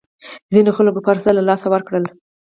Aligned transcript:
ځینو 0.53 0.71
خلکو 0.77 0.97
خپل 1.03 1.11
هرڅه 1.17 1.29
له 1.37 1.41
لاسه 1.49 1.67
ورکړل. 1.69 2.05